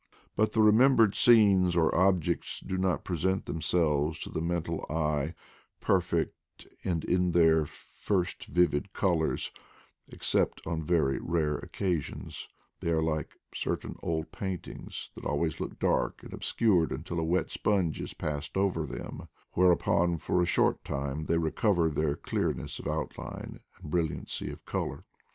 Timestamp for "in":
7.03-7.33